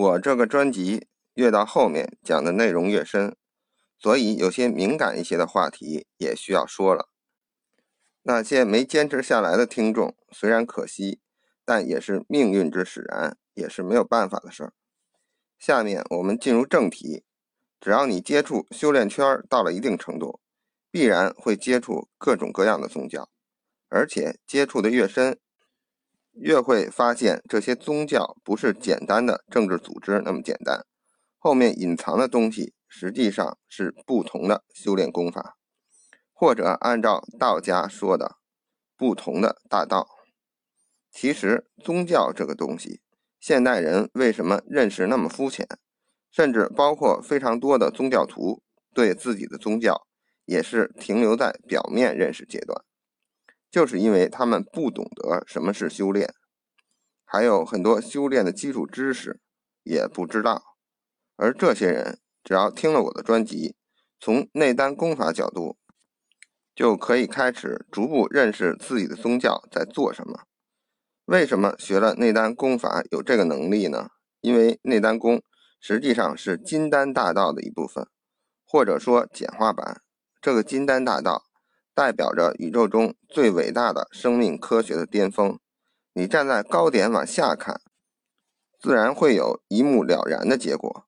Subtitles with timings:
[0.00, 3.36] 我这个专辑越到后面讲的内容越深，
[3.98, 7.10] 所以有些敏感一些的话题也需要说了。
[8.22, 11.20] 那些没坚持下来的听众，虽然可惜，
[11.66, 14.72] 但也是命运之使然，也是没有办法的事儿。
[15.58, 17.22] 下面我们进入正题，
[17.78, 20.40] 只要你接触修炼圈到了一定程度，
[20.90, 23.28] 必然会接触各种各样的宗教，
[23.90, 25.38] 而且接触的越深。
[26.40, 30.86] 越会发现这些宗教不是简单的政治组织那么简单，
[31.38, 35.56] 后面隐藏的东西实际上是不同的修炼功法，
[36.32, 38.36] 或者按照道家说的
[38.96, 40.08] 不同的大道。
[41.10, 43.00] 其实宗教这个东西，
[43.38, 45.66] 现代人为什么认识那么肤浅，
[46.30, 48.62] 甚至包括非常多的宗教徒
[48.94, 50.06] 对自己的宗教
[50.46, 52.84] 也是停留在表面认识阶段。
[53.70, 56.34] 就是因为他们不懂得什么是修炼，
[57.24, 59.40] 还有很多修炼的基础知识
[59.84, 60.62] 也不知道。
[61.36, 63.76] 而这些人只要听了我的专辑，
[64.18, 65.78] 从内丹功法角度，
[66.74, 70.40] 就可以开始逐步认识自己的宗教在做什么。
[71.26, 74.08] 为什么学了内丹功法有这个能力呢？
[74.40, 75.40] 因为内丹功
[75.80, 78.08] 实际上是金丹大道的一部分，
[78.66, 80.02] 或者说简化版。
[80.40, 81.49] 这个金丹大道。
[81.94, 85.58] 代表着宇宙中最伟大的生命科学的巅峰。
[86.12, 87.80] 你站在高点往下看，
[88.80, 91.06] 自然会有一目了然的结果。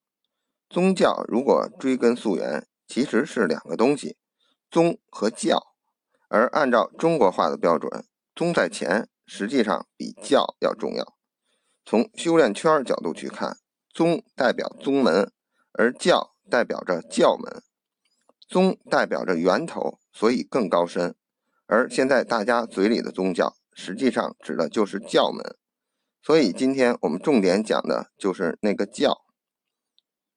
[0.68, 4.16] 宗教如果追根溯源，其实是两个东西：
[4.70, 5.74] 宗和教。
[6.28, 11.16] 而按照中国话的标准，宗在前，实际上比教要重要。
[11.84, 13.58] 从修炼圈角度去看，
[13.92, 15.32] 宗代表宗门，
[15.72, 17.62] 而教代表着教门。
[18.48, 19.98] 宗代表着源头。
[20.12, 21.14] 所以更高深，
[21.66, 25.56] 而现在大家嘴里的宗教，实际上指的就是教门。
[26.22, 29.22] 所以今天我们重点讲的就是那个教。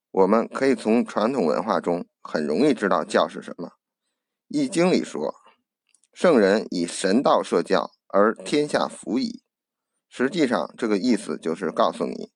[0.10, 3.68] 我们可以从传统文化中很容易知道教是什么。
[4.48, 5.36] 《易经》里说
[6.14, 9.44] ：“圣人以神道设教，而天下服矣。”
[10.08, 12.32] 实际上这个意思就是告诉你，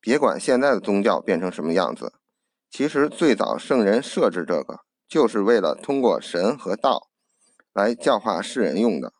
[0.00, 2.14] 别管现在的宗教变成什么样子，
[2.68, 4.80] 其实最早圣人设置这个。
[5.10, 7.10] 就是为了通过神和道
[7.72, 9.12] 来教化世人用的，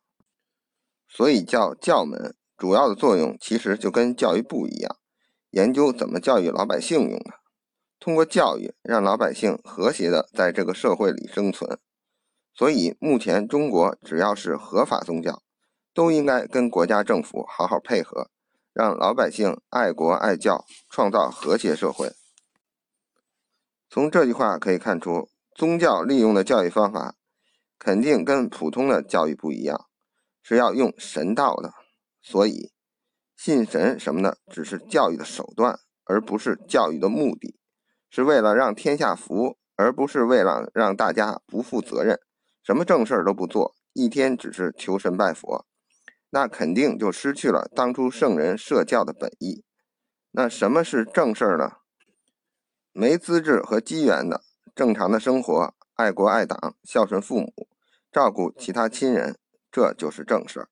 [1.08, 2.36] 所以叫教门。
[2.56, 4.96] 主要的作用其实就跟教育部一样，
[5.50, 7.40] 研究怎么教育老百姓用的。
[7.98, 11.80] 通过教育让老百姓和谐的在这个社会里生存。
[12.54, 15.42] 所以目前中国只要是合法宗教，
[15.92, 18.30] 都应该跟国家政府好好配合，
[18.72, 22.12] 让老百姓爱国爱教，创造和谐社会。
[23.88, 25.29] 从这句话可以看出。
[25.54, 27.16] 宗教利用的教育方法，
[27.78, 29.86] 肯定跟普通的教育不一样，
[30.42, 31.72] 是要用神道的。
[32.22, 32.72] 所以，
[33.36, 37.58] 信神什么的，只是教育的手段，而不是教育的目的，
[38.10, 42.18] 是为了让天下服，而不是为了让大家不负责任，
[42.62, 45.66] 什么正事儿都不做，一天只是求神拜佛，
[46.30, 49.64] 那肯定就失去了当初圣人设教的本意。
[50.32, 51.78] 那什么是正事儿呢？
[52.92, 54.42] 没资质和机缘的。
[54.80, 57.68] 正常的生活，爱国爱党，孝顺父母，
[58.10, 59.38] 照顾其他亲人，
[59.70, 60.70] 这就是正事儿。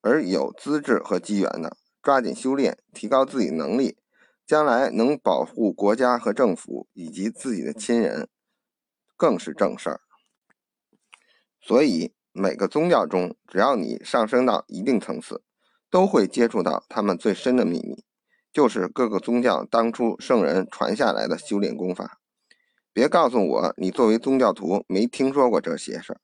[0.00, 3.98] 而有资质和机缘的，抓紧修炼，提高自己能力，
[4.46, 8.30] 将来能保护国家和政府以及自己的亲人，
[9.18, 10.00] 更是正事儿。
[11.60, 15.42] 所以，每个宗教中，只要你上升到一定层次，
[15.90, 18.02] 都会接触到他们最深的秘密，
[18.50, 22.17] 就是各个宗教当初圣人传下来的修炼功法。
[22.98, 26.20] 别告诉我，你作为宗教徒没听说过这些事儿，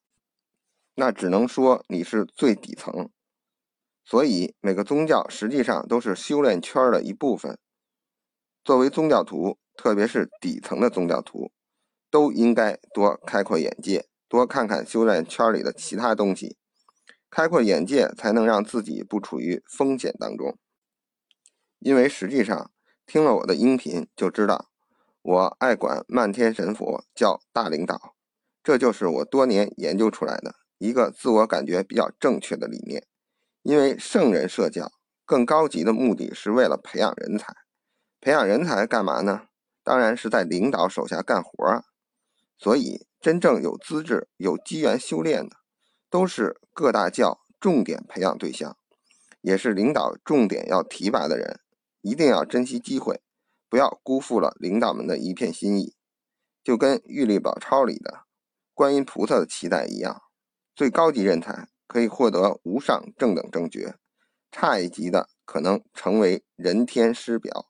[0.96, 3.10] 那只能说你是最底层。
[4.04, 7.56] 所以每个宗教实际上都是修炼圈的一部分。
[8.64, 11.52] 作为宗教徒，特别是底层的宗教徒，
[12.10, 16.56] 都应该多开阔眼界，多看看修炼圈里的其他东西，
[17.30, 20.58] 开阔眼界才能让自己不处于风险当中。
[21.78, 22.72] 因为实际上
[23.06, 24.72] 听了我的音频就知道。
[25.24, 28.14] 我爱管漫天神佛叫大领导，
[28.62, 33.06] 这就是我多年研究出来的一个自我感觉比较正确的理念。
[33.62, 34.92] 因为圣人设教，
[35.24, 37.56] 更高级的目的是为了培养人才。
[38.20, 39.44] 培养人才干嘛呢？
[39.82, 41.84] 当然是在领导手下干活啊。
[42.58, 45.56] 所以，真正有资质、有机缘修炼的，
[46.10, 48.76] 都是各大教重点培养对象，
[49.40, 51.60] 也是领导重点要提拔的人。
[52.02, 53.22] 一定要珍惜机会。
[53.74, 55.96] 不要辜负了领导们的一片心意，
[56.62, 58.20] 就跟《玉历宝钞》里的
[58.72, 60.22] 观音菩萨的期待一样。
[60.76, 63.96] 最高级人才可以获得无上正等正觉，
[64.52, 67.66] 差一级的可能成为人天师表。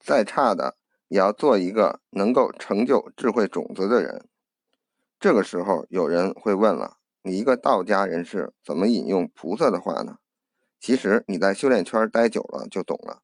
[0.00, 0.76] 再差的
[1.06, 4.28] 也要做一个能够成就智慧种子的人。
[5.20, 10.18] 这个时候，有人会问了：你一个道家人士，怎么引用菩萨的话呢？
[10.80, 13.22] 其实你在修炼圈待久了就懂了，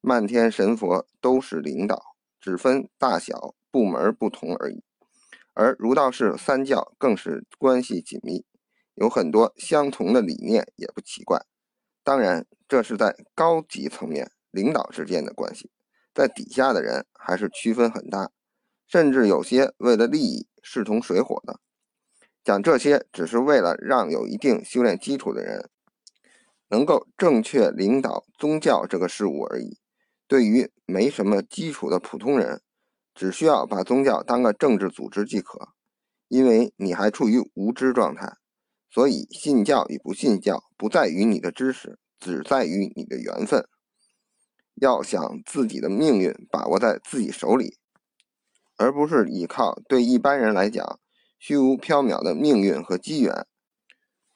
[0.00, 4.82] 漫天神佛都是领导，只分大小部门不同而已。
[5.52, 8.44] 而儒道释三教更是关系紧密，
[8.94, 11.44] 有很多相同的理念也不奇怪。
[12.02, 15.70] 当然，这是在高级层面领导之间的关系，
[16.14, 18.30] 在底下的人还是区分很大，
[18.86, 21.60] 甚至有些为了利益势同水火的。
[22.42, 25.68] 讲这些只是为了让有一定修炼基础的人。
[26.72, 29.76] 能够正确领导宗教这个事物而已。
[30.30, 32.62] 对于没什么基础的普通人，
[33.16, 35.70] 只需要把宗教当个政治组织即可。
[36.28, 38.36] 因为你还处于无知状态，
[38.88, 43.66] 所以信教与不信教不在于你的知识，只在于你的缘分。
[44.76, 47.78] 要想自己的命运把握在自己手里，
[48.76, 51.00] 而不是依靠对一般人来讲
[51.40, 53.44] 虚无缥缈的命运和机缘，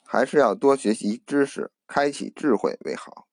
[0.03, 1.71] 还是要多学习知识。
[1.87, 3.29] 开启智慧为好。